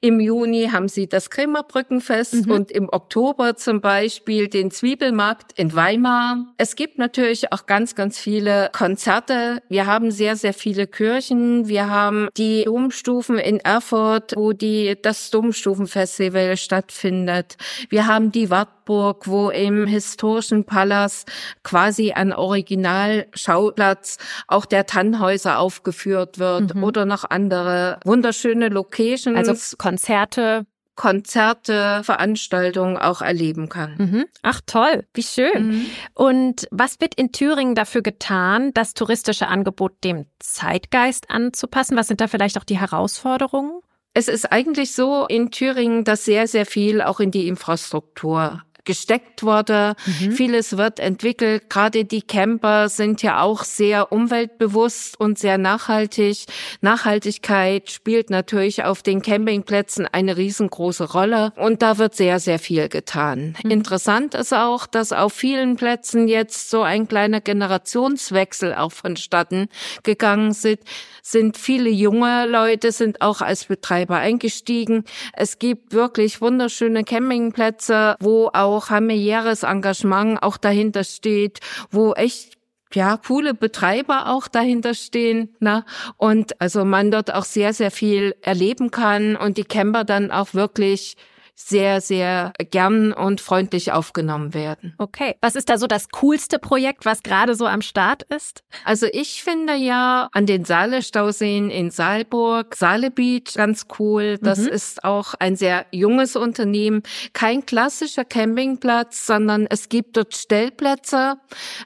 Im 0.00 0.20
Juni 0.20 0.68
haben 0.70 0.88
sie 0.88 1.08
das 1.08 1.30
Krämerbrückenfest 1.30 2.46
mhm. 2.46 2.52
und 2.52 2.70
im 2.70 2.88
Oktober 2.88 3.56
zum 3.56 3.80
Beispiel 3.80 4.46
den 4.46 4.70
Zwiebelmarkt 4.70 5.58
in 5.58 5.74
Weimar. 5.74 6.46
Es 6.58 6.76
gibt 6.76 6.98
natürlich 6.98 7.52
auch 7.52 7.66
ganz, 7.66 7.96
ganz 7.96 8.18
viele 8.18 8.70
Konzerte. 8.72 9.60
Wir 9.68 9.86
haben 9.86 10.12
sehr, 10.12 10.36
sehr 10.36 10.54
viele 10.54 10.86
Kirchen. 10.86 11.66
Wir 11.66 11.90
haben 11.90 12.28
die 12.36 12.64
Domstufen 12.64 13.38
in 13.38 13.58
Erfurt, 13.58 14.34
wo 14.36 14.52
die, 14.52 14.96
das 15.02 15.30
Domstufenfestival 15.30 16.56
stattfindet. 16.56 17.56
Wir 17.88 18.06
haben 18.06 18.30
die 18.30 18.50
Wartburg, 18.50 19.26
wo 19.26 19.50
im 19.50 19.88
historischen 19.88 20.64
Palast 20.64 21.28
quasi 21.64 22.12
ein 22.12 22.32
Originalschauplatz 22.32 24.18
auch 24.46 24.66
der 24.66 24.86
Tannhäuser 24.86 25.58
aufgeführt 25.58 26.38
wird 26.38 26.74
mhm. 26.74 26.84
oder 26.84 27.04
noch 27.04 27.24
andere 27.28 28.00
wunderschöne 28.04 28.68
Locations. 28.68 29.36
Also 29.36 29.76
Konzerte. 29.76 30.66
Konzerte, 30.98 32.02
Veranstaltungen 32.02 32.96
auch 32.96 33.22
erleben 33.22 33.68
kann. 33.68 33.94
Mhm. 33.98 34.24
Ach 34.42 34.60
toll, 34.66 35.06
wie 35.14 35.22
schön. 35.22 35.68
Mhm. 35.68 35.86
Und 36.12 36.66
was 36.72 37.00
wird 37.00 37.14
in 37.14 37.30
Thüringen 37.30 37.76
dafür 37.76 38.02
getan, 38.02 38.74
das 38.74 38.94
touristische 38.94 39.46
Angebot 39.46 39.92
dem 40.02 40.26
Zeitgeist 40.40 41.30
anzupassen? 41.30 41.96
Was 41.96 42.08
sind 42.08 42.20
da 42.20 42.26
vielleicht 42.26 42.58
auch 42.58 42.64
die 42.64 42.80
Herausforderungen? 42.80 43.80
Es 44.12 44.26
ist 44.26 44.50
eigentlich 44.50 44.92
so 44.92 45.26
in 45.26 45.52
Thüringen, 45.52 46.02
dass 46.02 46.24
sehr, 46.24 46.48
sehr 46.48 46.66
viel 46.66 47.00
auch 47.00 47.20
in 47.20 47.30
die 47.30 47.46
Infrastruktur 47.46 48.64
gesteckt 48.88 49.42
wurde. 49.42 49.94
Mhm. 50.06 50.32
Vieles 50.32 50.78
wird 50.78 50.98
entwickelt. 50.98 51.68
Gerade 51.68 52.06
die 52.06 52.22
Camper 52.22 52.88
sind 52.88 53.22
ja 53.22 53.42
auch 53.42 53.64
sehr 53.64 54.10
umweltbewusst 54.12 55.20
und 55.20 55.38
sehr 55.38 55.58
nachhaltig. 55.58 56.46
Nachhaltigkeit 56.80 57.90
spielt 57.90 58.30
natürlich 58.30 58.84
auf 58.84 59.02
den 59.02 59.20
Campingplätzen 59.20 60.06
eine 60.10 60.38
riesengroße 60.38 61.12
Rolle 61.12 61.52
und 61.56 61.82
da 61.82 61.98
wird 61.98 62.14
sehr, 62.14 62.40
sehr 62.40 62.58
viel 62.58 62.88
getan. 62.88 63.54
Mhm. 63.62 63.70
Interessant 63.70 64.34
ist 64.34 64.54
auch, 64.54 64.86
dass 64.86 65.12
auf 65.12 65.34
vielen 65.34 65.76
Plätzen 65.76 66.26
jetzt 66.26 66.70
so 66.70 66.80
ein 66.80 67.06
kleiner 67.08 67.42
Generationswechsel 67.42 68.74
auch 68.74 68.92
vonstatten 68.92 69.68
gegangen 70.02 70.54
sind. 70.54 70.80
Sind 71.22 71.58
viele 71.58 71.90
junge 71.90 72.46
Leute 72.46 72.90
sind 72.90 73.20
auch 73.20 73.42
als 73.42 73.66
Betreiber 73.66 74.16
eingestiegen. 74.16 75.04
Es 75.34 75.58
gibt 75.58 75.92
wirklich 75.92 76.40
wunderschöne 76.40 77.04
Campingplätze, 77.04 78.16
wo 78.20 78.48
auch 78.54 78.77
auch 78.78 78.86
familiäres 78.86 79.64
Engagement 79.64 80.42
auch 80.42 80.56
dahinter 80.56 81.04
steht, 81.04 81.58
wo 81.90 82.12
echt 82.12 82.56
ja, 82.94 83.18
coole 83.18 83.52
Betreiber 83.52 84.28
auch 84.28 84.48
dahinter 84.48 84.94
stehen, 84.94 85.54
ne? 85.60 85.84
Und 86.16 86.58
also 86.58 86.86
man 86.86 87.10
dort 87.10 87.34
auch 87.34 87.44
sehr, 87.44 87.74
sehr 87.74 87.90
viel 87.90 88.34
erleben 88.40 88.90
kann 88.90 89.36
und 89.36 89.58
die 89.58 89.64
Camper 89.64 90.04
dann 90.04 90.30
auch 90.30 90.54
wirklich 90.54 91.16
sehr, 91.60 92.00
sehr 92.00 92.52
gern 92.70 93.12
und 93.12 93.40
freundlich 93.40 93.90
aufgenommen 93.90 94.54
werden. 94.54 94.94
Okay. 94.96 95.34
Was 95.40 95.56
ist 95.56 95.68
da 95.68 95.76
so 95.76 95.88
das 95.88 96.08
coolste 96.10 96.60
Projekt, 96.60 97.04
was 97.04 97.24
gerade 97.24 97.56
so 97.56 97.66
am 97.66 97.82
Start 97.82 98.22
ist? 98.22 98.62
Also 98.84 99.06
ich 99.12 99.42
finde 99.42 99.74
ja 99.74 100.28
an 100.32 100.46
den 100.46 100.64
Saale-Stauseen 100.64 101.68
in 101.68 101.90
Saalburg, 101.90 102.76
Saale 102.76 103.10
Beach 103.10 103.54
ganz 103.54 103.86
cool. 103.98 104.38
Das 104.40 104.60
mhm. 104.60 104.68
ist 104.68 105.02
auch 105.02 105.34
ein 105.34 105.56
sehr 105.56 105.84
junges 105.90 106.36
Unternehmen. 106.36 107.02
Kein 107.32 107.66
klassischer 107.66 108.24
Campingplatz, 108.24 109.26
sondern 109.26 109.66
es 109.68 109.88
gibt 109.88 110.16
dort 110.16 110.36
Stellplätze. 110.36 111.38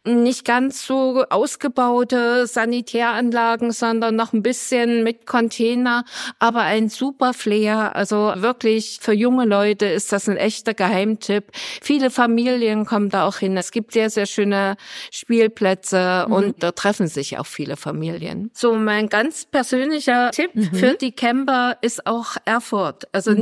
Nicht 0.05 0.45
ganz 0.45 0.87
so 0.87 1.25
ausgebaute 1.31 2.47
Sanitäranlagen, 2.47 3.73
sondern 3.73 4.17
noch 4.17 4.35
ein 4.35 4.43
bisschen 4.43 5.03
mit 5.03 5.27
Container, 5.27 6.05
aber 6.39 6.61
ein 6.61 6.91
super 6.91 7.33
Flair. 7.33 7.97
Also 7.97 8.35
wirklich 8.37 8.99
für 9.01 9.15
junge 9.15 9.47
Leute 9.47 9.62
Leute 9.63 9.87
ist 9.87 10.11
das 10.13 10.29
ein 10.29 10.37
echter 10.37 10.75
Geheimtipp. 10.75 11.45
Viele 11.81 12.11
Familien 12.11 12.85
kommen 12.85 13.11
da 13.11 13.27
auch 13.27 13.39
hin. 13.39 13.57
Es 13.57 13.71
gibt 13.71 13.93
sehr, 13.93 14.11
sehr 14.11 14.27
schöne 14.27 14.77
Spielplätze 15.13 16.25
mhm. 16.27 16.33
und 16.33 16.63
da 16.65 16.73
treffen 16.73 17.07
sich 17.07 17.39
auch 17.39 17.47
viele 17.47 17.77
Familien. 17.77 18.51
So, 18.55 18.75
mein 18.75 19.09
ganz 19.09 19.45
persönlicher 19.45 20.33
Tipp 20.33 20.55
mhm. 20.55 20.75
für 20.75 20.95
die 20.95 21.13
Camper 21.13 21.79
ist 21.81 22.07
auch 22.09 22.37
Erfurt. 22.45 23.07
Also 23.13 23.31
mhm. 23.31 23.41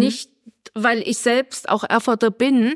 Nicht 0.74 0.90
weil 0.90 1.06
ich 1.06 1.18
selbst 1.18 1.68
auch 1.68 1.84
Erfurter 1.84 2.30
bin, 2.30 2.74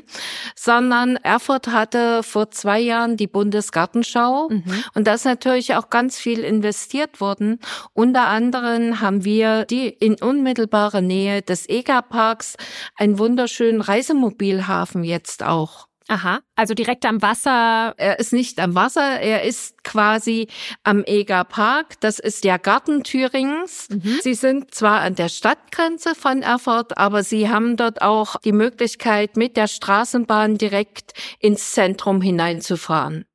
sondern 0.55 1.17
Erfurt 1.17 1.67
hatte 1.67 2.23
vor 2.23 2.51
zwei 2.51 2.79
Jahren 2.79 3.17
die 3.17 3.27
Bundesgartenschau 3.27 4.49
mhm. 4.49 4.83
und 4.93 5.07
da 5.07 5.13
ist 5.13 5.25
natürlich 5.25 5.75
auch 5.75 5.89
ganz 5.89 6.17
viel 6.17 6.39
investiert 6.39 7.21
worden. 7.21 7.59
Unter 7.93 8.27
anderem 8.27 9.01
haben 9.01 9.23
wir 9.25 9.65
die 9.65 9.87
in 9.87 10.15
unmittelbarer 10.15 11.01
Nähe 11.01 11.41
des 11.41 11.67
EGA-Parks 11.69 12.55
einen 12.95 13.19
wunderschönen 13.19 13.81
Reisemobilhafen 13.81 15.03
jetzt 15.03 15.43
auch. 15.43 15.87
Aha, 16.07 16.41
also 16.55 16.75
direkt 16.75 17.03
am 17.05 17.21
Wasser. 17.23 17.95
Er 17.97 18.19
ist 18.19 18.31
nicht 18.31 18.59
am 18.59 18.75
Wasser, 18.75 19.19
er 19.19 19.43
ist 19.43 19.83
quasi 19.83 20.47
am 20.83 21.03
Eger 21.03 21.43
Park. 21.43 21.99
Das 21.99 22.19
ist 22.19 22.43
der 22.43 22.59
Garten 22.59 23.03
Thürings. 23.03 23.87
Mhm. 23.89 24.19
Sie 24.21 24.35
sind 24.35 24.73
zwar 24.75 25.01
an 25.01 25.15
der 25.15 25.29
Stadtgrenze 25.29 26.13
von 26.13 26.43
Erfurt, 26.43 26.97
aber 26.97 27.23
sie 27.23 27.49
haben 27.49 27.75
dort 27.75 28.03
auch 28.03 28.35
die 28.41 28.51
Möglichkeit, 28.51 29.35
mit 29.35 29.57
der 29.57 29.67
Straßenbahn 29.67 30.59
direkt 30.59 31.13
ins 31.39 31.71
Zentrum 31.71 32.21
hineinzufahren. 32.21 33.25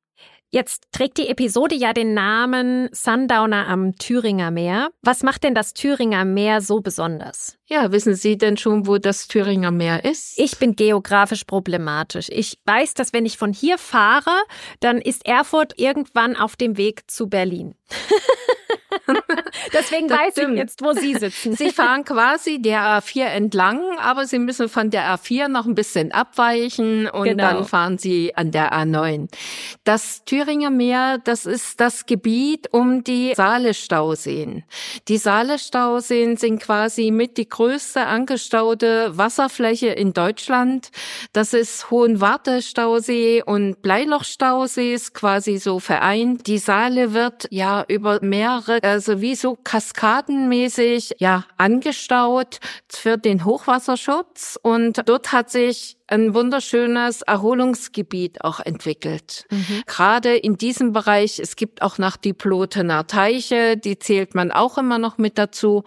Jetzt 0.53 0.83
trägt 0.91 1.17
die 1.17 1.29
Episode 1.29 1.75
ja 1.75 1.93
den 1.93 2.13
Namen 2.13 2.89
Sundowner 2.91 3.69
am 3.69 3.95
Thüringer 3.95 4.51
Meer. 4.51 4.89
Was 5.01 5.23
macht 5.23 5.45
denn 5.45 5.55
das 5.55 5.73
Thüringer 5.73 6.25
Meer 6.25 6.59
so 6.59 6.81
besonders? 6.81 7.57
Ja, 7.67 7.93
wissen 7.93 8.15
Sie 8.15 8.37
denn 8.37 8.57
schon, 8.57 8.85
wo 8.85 8.97
das 8.97 9.29
Thüringer 9.29 9.71
Meer 9.71 10.03
ist? 10.03 10.37
Ich 10.37 10.57
bin 10.57 10.75
geografisch 10.75 11.45
problematisch. 11.45 12.27
Ich 12.29 12.57
weiß, 12.65 12.95
dass 12.95 13.13
wenn 13.13 13.25
ich 13.25 13.37
von 13.37 13.53
hier 13.53 13.77
fahre, 13.77 14.35
dann 14.81 14.99
ist 14.99 15.25
Erfurt 15.25 15.79
irgendwann 15.79 16.35
auf 16.35 16.57
dem 16.57 16.75
Weg 16.75 17.09
zu 17.09 17.29
Berlin. 17.29 17.75
Deswegen 19.73 20.07
das 20.07 20.17
weiß 20.17 20.31
stimmt. 20.33 20.53
ich 20.53 20.59
jetzt, 20.59 20.83
wo 20.83 20.93
Sie 20.93 21.15
sitzen. 21.15 21.55
Sie 21.55 21.71
fahren 21.71 22.03
quasi 22.03 22.61
der 22.61 22.81
A4 22.81 23.25
entlang, 23.25 23.81
aber 23.99 24.25
Sie 24.25 24.39
müssen 24.39 24.69
von 24.69 24.89
der 24.89 25.15
A4 25.15 25.47
noch 25.47 25.65
ein 25.65 25.75
bisschen 25.75 26.11
abweichen 26.11 27.09
und 27.09 27.23
genau. 27.23 27.43
dann 27.43 27.65
fahren 27.65 27.97
Sie 27.97 28.35
an 28.35 28.51
der 28.51 28.73
A9. 28.73 29.29
Das 29.83 30.23
Thüringer 30.25 30.69
Meer, 30.69 31.19
das 31.23 31.45
ist 31.45 31.79
das 31.79 32.05
Gebiet 32.05 32.73
um 32.73 33.03
die 33.03 33.33
Saale-Stauseen. 33.35 34.63
Die 35.07 35.17
Saale-Stauseen 35.17 36.37
sind 36.37 36.61
quasi 36.61 37.11
mit 37.11 37.37
die 37.37 37.47
größte 37.47 38.05
angestaute 38.05 39.17
Wasserfläche 39.17 39.87
in 39.87 40.13
Deutschland. 40.13 40.91
Das 41.33 41.53
ist 41.53 41.89
Hohenwarte-Stausee 41.91 43.43
und 43.43 43.81
Bleiloch-Stausee 43.81 44.93
ist 44.93 45.13
quasi 45.13 45.57
so 45.57 45.79
vereint. 45.79 46.47
Die 46.47 46.57
Saale 46.57 47.13
wird 47.13 47.47
ja 47.49 47.85
über 47.87 48.19
mehrere 48.21 48.80
also 48.83 49.21
wie 49.21 49.35
so 49.35 49.55
kaskadenmäßig 49.55 51.15
ja 51.19 51.45
angestaut 51.57 52.59
für 52.87 53.17
den 53.17 53.45
Hochwasserschutz 53.45 54.59
und 54.61 55.01
dort 55.07 55.31
hat 55.31 55.49
sich 55.49 55.97
ein 56.07 56.33
wunderschönes 56.33 57.21
Erholungsgebiet 57.21 58.43
auch 58.43 58.59
entwickelt. 58.59 59.45
Mhm. 59.49 59.83
Gerade 59.85 60.35
in 60.35 60.57
diesem 60.57 60.91
Bereich, 60.91 61.39
es 61.39 61.55
gibt 61.55 61.81
auch 61.81 61.97
noch 61.97 62.17
die 62.17 62.33
Plotener 62.33 63.07
Teiche, 63.07 63.77
die 63.77 63.97
zählt 63.97 64.35
man 64.35 64.51
auch 64.51 64.77
immer 64.77 64.97
noch 64.97 65.17
mit 65.17 65.37
dazu. 65.37 65.83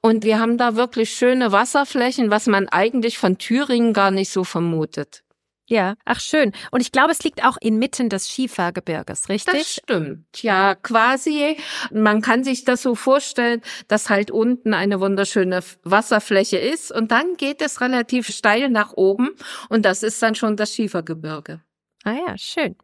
Und 0.00 0.24
wir 0.24 0.38
haben 0.38 0.56
da 0.56 0.76
wirklich 0.76 1.10
schöne 1.10 1.52
Wasserflächen, 1.52 2.30
was 2.30 2.46
man 2.46 2.68
eigentlich 2.68 3.18
von 3.18 3.36
Thüringen 3.36 3.92
gar 3.92 4.10
nicht 4.10 4.30
so 4.30 4.44
vermutet. 4.44 5.22
Ja, 5.68 5.96
ach 6.04 6.20
schön. 6.20 6.52
Und 6.70 6.80
ich 6.80 6.92
glaube, 6.92 7.10
es 7.10 7.24
liegt 7.24 7.44
auch 7.44 7.56
inmitten 7.60 8.08
des 8.08 8.28
Schiefergebirges, 8.30 9.28
richtig? 9.28 9.54
Das 9.54 9.72
stimmt. 9.72 10.42
Ja, 10.42 10.76
quasi. 10.76 11.56
Man 11.90 12.22
kann 12.22 12.44
sich 12.44 12.64
das 12.64 12.82
so 12.82 12.94
vorstellen, 12.94 13.62
dass 13.88 14.08
halt 14.08 14.30
unten 14.30 14.74
eine 14.74 15.00
wunderschöne 15.00 15.60
Wasserfläche 15.82 16.58
ist 16.58 16.92
und 16.92 17.10
dann 17.10 17.36
geht 17.36 17.60
es 17.62 17.80
relativ 17.80 18.28
steil 18.28 18.70
nach 18.70 18.92
oben 18.92 19.30
und 19.68 19.84
das 19.84 20.04
ist 20.04 20.22
dann 20.22 20.36
schon 20.36 20.56
das 20.56 20.72
Schiefergebirge. 20.72 21.60
Ah 22.04 22.12
ja, 22.12 22.38
schön. 22.38 22.76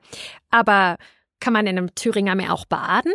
Aber 0.51 0.97
kann 1.39 1.53
man 1.53 1.69
in 1.69 1.79
einem 1.79 1.95
Thüringer 1.95 2.35
Meer 2.35 2.53
auch 2.53 2.65
baden? 2.65 3.13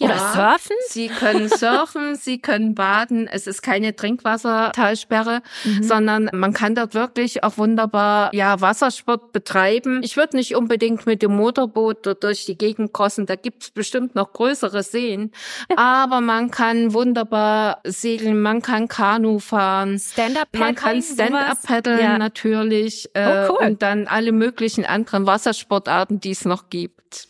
Oder 0.00 0.14
ja, 0.14 0.32
surfen? 0.32 0.76
Sie 0.88 1.08
können 1.08 1.48
surfen, 1.48 2.14
Sie 2.20 2.40
können 2.40 2.74
baden. 2.74 3.28
Es 3.30 3.46
ist 3.46 3.62
keine 3.62 3.94
Trinkwassertalsperre, 3.94 5.42
mhm. 5.64 5.82
sondern 5.82 6.30
man 6.32 6.52
kann 6.54 6.74
dort 6.74 6.94
wirklich 6.94 7.44
auch 7.44 7.58
wunderbar 7.58 8.34
ja 8.34 8.60
Wassersport 8.60 9.32
betreiben. 9.32 10.00
Ich 10.02 10.16
würde 10.16 10.36
nicht 10.36 10.56
unbedingt 10.56 11.06
mit 11.06 11.22
dem 11.22 11.36
Motorboot 11.36 12.22
durch 12.22 12.46
die 12.46 12.56
Gegend 12.56 12.92
crossen. 12.92 13.26
Da 13.26 13.36
gibt's 13.36 13.70
bestimmt 13.70 14.14
noch 14.14 14.32
größere 14.32 14.82
Seen. 14.82 15.32
Aber 15.76 16.20
man 16.20 16.50
kann 16.50 16.94
wunderbar 16.94 17.80
segeln, 17.84 18.40
man 18.40 18.62
kann 18.62 18.88
Kanu 18.88 19.38
fahren. 19.38 19.98
Stand-up-Paddeln? 19.98 20.64
Man 20.64 20.74
kann 20.74 21.02
Stand-up-Paddeln 21.02 22.00
ja. 22.00 22.18
natürlich. 22.18 23.10
Äh, 23.14 23.48
oh, 23.48 23.52
cool. 23.52 23.66
Und 23.66 23.82
dann 23.82 24.06
alle 24.06 24.32
möglichen 24.32 24.84
anderen 24.84 25.26
Wassersportarten, 25.26 26.20
die 26.20 26.30
es 26.30 26.44
noch 26.44 26.70
gibt. 26.70 27.28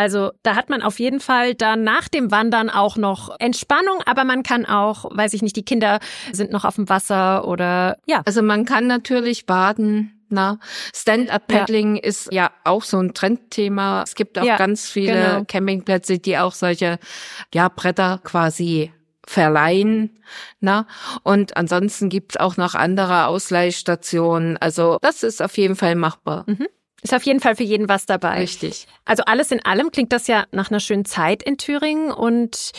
Also 0.00 0.30
da 0.42 0.56
hat 0.56 0.70
man 0.70 0.80
auf 0.80 0.98
jeden 0.98 1.20
Fall 1.20 1.54
dann 1.54 1.84
nach 1.84 2.08
dem 2.08 2.30
Wandern 2.30 2.70
auch 2.70 2.96
noch 2.96 3.36
Entspannung, 3.38 4.00
aber 4.06 4.24
man 4.24 4.42
kann 4.42 4.64
auch, 4.64 5.04
weiß 5.14 5.34
ich 5.34 5.42
nicht, 5.42 5.56
die 5.56 5.62
Kinder 5.62 5.98
sind 6.32 6.52
noch 6.52 6.64
auf 6.64 6.76
dem 6.76 6.88
Wasser 6.88 7.46
oder 7.46 7.98
ja. 8.06 8.22
Also 8.24 8.40
man 8.40 8.64
kann 8.64 8.86
natürlich 8.86 9.44
baden. 9.44 10.16
Na, 10.30 10.58
Stand-up-Paddling 10.94 11.96
ja. 11.96 12.02
ist 12.02 12.32
ja 12.32 12.50
auch 12.64 12.84
so 12.84 12.98
ein 12.98 13.12
Trendthema. 13.12 14.02
Es 14.04 14.14
gibt 14.14 14.38
auch 14.38 14.44
ja, 14.44 14.56
ganz 14.56 14.88
viele 14.88 15.12
genau. 15.12 15.44
Campingplätze, 15.46 16.18
die 16.18 16.38
auch 16.38 16.52
solche 16.52 16.98
ja 17.52 17.68
Bretter 17.68 18.20
quasi 18.24 18.92
verleihen. 19.26 20.18
Na? 20.60 20.86
Und 21.24 21.58
ansonsten 21.58 22.08
gibt's 22.08 22.38
auch 22.38 22.56
noch 22.56 22.74
andere 22.74 23.26
Ausleihstationen. 23.26 24.56
Also 24.56 24.96
das 25.02 25.24
ist 25.24 25.42
auf 25.42 25.58
jeden 25.58 25.76
Fall 25.76 25.94
machbar. 25.94 26.44
Mhm. 26.46 26.68
Ist 27.02 27.14
auf 27.14 27.22
jeden 27.22 27.40
Fall 27.40 27.56
für 27.56 27.62
jeden 27.62 27.88
was 27.88 28.06
dabei. 28.06 28.38
Richtig. 28.40 28.86
Also 29.04 29.22
alles 29.24 29.50
in 29.50 29.64
allem 29.64 29.90
klingt 29.90 30.12
das 30.12 30.26
ja 30.26 30.46
nach 30.52 30.70
einer 30.70 30.80
schönen 30.80 31.04
Zeit 31.04 31.42
in 31.42 31.56
Thüringen. 31.56 32.10
Und 32.12 32.72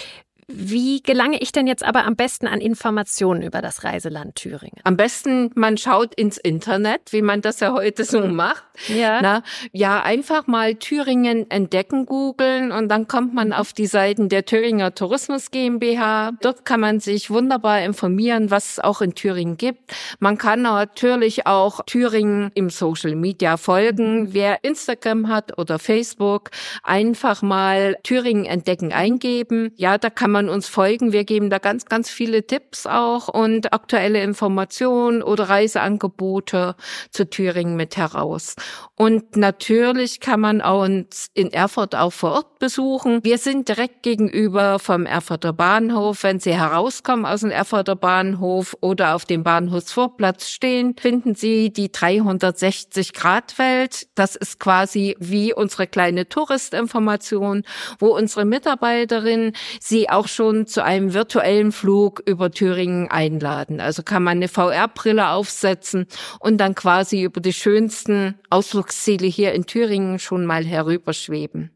wie 0.54 1.02
gelange 1.02 1.40
ich 1.40 1.52
denn 1.52 1.68
jetzt 1.68 1.84
aber 1.84 2.06
am 2.06 2.16
besten 2.16 2.48
an 2.48 2.62
Informationen 2.62 3.42
über 3.42 3.62
das 3.62 3.84
Reiseland 3.84 4.36
Thüringen? 4.36 4.80
Am 4.84 4.98
besten, 4.98 5.52
man 5.56 5.78
schaut 5.78 6.14
ins 6.16 6.38
Internet, 6.38 7.12
wie 7.12 7.22
man 7.22 7.42
das 7.42 7.60
ja 7.60 7.74
heute 7.74 8.04
so 8.04 8.22
macht. 8.28 8.64
Ja. 8.88 9.22
Na, 9.22 9.44
ja, 9.72 10.02
einfach 10.02 10.48
mal 10.48 10.76
Thüringen 10.76 11.50
entdecken 11.50 12.06
googeln 12.06 12.72
und 12.72 12.90
dann 12.90 13.08
kommt 13.08 13.34
man 13.34 13.54
auf 13.54 13.74
die 13.74 13.86
Seiten 13.86 14.30
der 14.30 14.46
Thüringer 14.46 14.96
Tourismus 14.96 15.52
GmbH. 15.52 16.32
Dort 16.42 16.66
kann 16.66 16.80
man 16.80 17.00
sich 17.00 17.30
wunderbar 17.30 17.82
informieren, 17.82 18.50
was 18.52 18.74
es 18.74 18.80
auch 18.80 19.02
in 19.02 19.16
Thüringen 19.16 19.58
gibt. 19.58 19.94
Man 20.20 20.38
kann 20.38 20.62
natürlich 20.62 21.48
auch 21.48 21.82
Thüringen 21.86 22.52
im 22.56 22.70
Social 22.70 23.16
Media 23.16 23.58
folgen. 23.58 24.34
Wer 24.34 24.64
Instagram 24.64 25.28
hat 25.28 25.58
oder 25.58 25.80
Facebook, 25.80 26.50
einfach 26.84 27.42
mal 27.42 27.98
Thüringen 28.04 28.46
entdecken 28.46 28.94
eingeben. 28.94 29.74
Ja, 29.76 29.98
da 29.98 30.10
kann 30.10 30.32
man 30.32 30.41
man 30.42 30.50
uns 30.50 30.68
folgen. 30.68 31.14
Wir 31.14 31.24
geben 31.24 31.52
da 31.52 31.60
ganz, 31.60 31.86
ganz 31.86 32.10
viele 32.10 32.48
Tipps 32.48 32.88
auch 32.88 33.28
und 33.28 33.74
aktuelle 33.74 34.24
Informationen 34.24 35.22
oder 35.22 35.50
Reiseangebote 35.50 36.76
zu 37.12 37.30
Thüringen 37.30 37.76
mit 37.76 37.98
heraus. 37.98 38.56
Und 38.96 39.36
natürlich 39.36 40.20
kann 40.20 40.40
man 40.40 40.62
uns 40.62 41.28
in 41.34 41.54
Erfurt 41.54 41.94
auch 41.96 42.14
vor 42.14 42.32
Ort 42.32 42.58
besuchen. 42.60 43.24
Wir 43.24 43.38
sind 43.38 43.68
direkt 43.68 44.02
gegenüber 44.04 44.80
vom 44.80 45.06
Erfurter 45.06 45.52
Bahnhof. 45.54 46.24
Wenn 46.24 46.40
Sie 46.40 46.56
herauskommen 46.56 47.26
aus 47.26 47.42
dem 47.42 47.52
Erfurter 47.52 47.96
Bahnhof 47.96 48.76
oder 48.82 49.16
auf 49.16 49.26
dem 49.26 49.44
Bahnhofsvorplatz 49.44 50.50
stehen, 50.50 50.96
finden 51.00 51.36
Sie 51.36 51.72
die 51.72 51.90
360-Grad-Welt. 51.90 54.08
Das 54.16 54.36
ist 54.36 54.60
quasi 54.60 55.16
wie 55.20 55.54
unsere 55.54 55.86
kleine 55.88 56.28
Touristinformation, 56.28 57.64
wo 58.00 58.16
unsere 58.16 58.46
Mitarbeiterin 58.46 59.54
Sie 59.80 60.10
auch 60.10 60.28
schon 60.34 60.68
zu 60.68 60.84
einem 60.84 61.14
virtuellen 61.14 61.72
Flug 61.72 62.22
über 62.26 62.52
Thüringen 62.52 63.10
einladen. 63.10 63.80
Also 63.80 64.04
kann 64.04 64.24
man 64.24 64.38
eine 64.38 64.48
VR-Brille 64.48 65.30
aufsetzen 65.30 66.08
und 66.40 66.58
dann 66.58 66.76
quasi 66.76 67.22
über 67.24 67.42
die 67.42 67.54
schönsten 67.54 68.40
Ausflugsziele 68.50 69.28
hier 69.28 69.54
in 69.54 69.66
Thüringen 69.66 70.20
schon 70.20 70.46
mal 70.46 70.64
herüberschweben. 70.66 71.72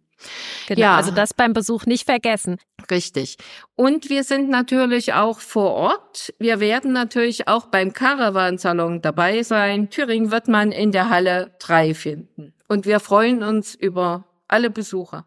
Genau, 0.67 0.81
ja. 0.81 0.95
also 0.95 1.11
das 1.11 1.33
beim 1.33 1.53
Besuch 1.53 1.85
nicht 1.85 2.05
vergessen. 2.05 2.57
Richtig. 2.89 3.37
Und 3.75 4.09
wir 4.09 4.23
sind 4.23 4.49
natürlich 4.49 5.13
auch 5.13 5.39
vor 5.39 5.71
Ort. 5.71 6.33
Wir 6.39 6.59
werden 6.59 6.93
natürlich 6.93 7.47
auch 7.47 7.67
beim 7.67 7.93
Caravan-Salon 7.93 9.01
dabei 9.01 9.43
sein. 9.43 9.89
Thüringen 9.89 10.31
wird 10.31 10.47
man 10.47 10.71
in 10.71 10.91
der 10.91 11.09
Halle 11.09 11.55
3 11.59 11.93
finden. 11.93 12.53
Und 12.67 12.85
wir 12.85 12.99
freuen 12.99 13.43
uns 13.43 13.75
über 13.75 14.25
alle 14.47 14.69
Besucher. 14.69 15.25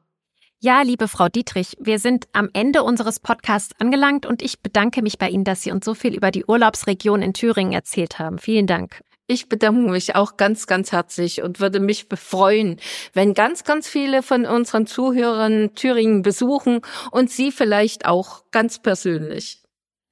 Ja, 0.60 0.82
liebe 0.82 1.06
Frau 1.06 1.28
Dietrich, 1.28 1.76
wir 1.78 2.00
sind 2.00 2.26
am 2.32 2.50
Ende 2.52 2.82
unseres 2.82 3.20
Podcasts 3.20 3.72
angelangt 3.78 4.26
und 4.26 4.42
ich 4.42 4.58
bedanke 4.58 5.02
mich 5.02 5.16
bei 5.16 5.28
Ihnen, 5.28 5.44
dass 5.44 5.62
Sie 5.62 5.70
uns 5.70 5.84
so 5.84 5.94
viel 5.94 6.16
über 6.16 6.32
die 6.32 6.46
Urlaubsregion 6.46 7.22
in 7.22 7.32
Thüringen 7.32 7.72
erzählt 7.72 8.18
haben. 8.18 8.38
Vielen 8.38 8.66
Dank. 8.66 9.00
Ich 9.28 9.48
bedanke 9.48 9.88
mich 9.88 10.16
auch 10.16 10.36
ganz, 10.36 10.66
ganz 10.66 10.90
herzlich 10.90 11.42
und 11.42 11.60
würde 11.60 11.78
mich 11.78 12.08
freuen, 12.12 12.80
wenn 13.12 13.34
ganz, 13.34 13.62
ganz 13.62 13.86
viele 13.86 14.24
von 14.24 14.46
unseren 14.46 14.88
Zuhörern 14.88 15.76
Thüringen 15.76 16.22
besuchen 16.22 16.80
und 17.12 17.30
Sie 17.30 17.52
vielleicht 17.52 18.06
auch 18.06 18.42
ganz 18.50 18.80
persönlich. 18.80 19.62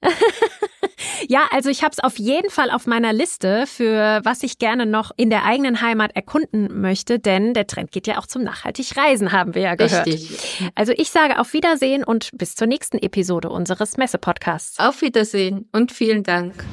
ja, 1.28 1.42
also 1.50 1.70
ich 1.70 1.82
habe 1.82 1.92
es 1.92 2.00
auf 2.00 2.18
jeden 2.18 2.50
Fall 2.50 2.70
auf 2.70 2.86
meiner 2.86 3.12
Liste, 3.12 3.66
für 3.66 4.20
was 4.24 4.42
ich 4.42 4.58
gerne 4.58 4.86
noch 4.86 5.12
in 5.16 5.30
der 5.30 5.44
eigenen 5.44 5.80
Heimat 5.80 6.14
erkunden 6.14 6.80
möchte, 6.80 7.18
denn 7.18 7.54
der 7.54 7.66
Trend 7.66 7.92
geht 7.92 8.06
ja 8.06 8.18
auch 8.18 8.26
zum 8.26 8.42
nachhaltig 8.42 8.96
Reisen, 8.96 9.32
haben 9.32 9.54
wir 9.54 9.62
ja 9.62 9.74
gehört. 9.74 10.06
Richtig. 10.06 10.70
Also 10.74 10.92
ich 10.96 11.10
sage 11.10 11.38
auf 11.38 11.52
Wiedersehen 11.52 12.04
und 12.04 12.30
bis 12.34 12.54
zur 12.54 12.66
nächsten 12.66 12.98
Episode 12.98 13.48
unseres 13.50 13.96
Messe-Podcasts. 13.96 14.78
Auf 14.78 15.02
Wiedersehen 15.02 15.68
und 15.72 15.92
vielen 15.92 16.22
Dank. 16.22 16.64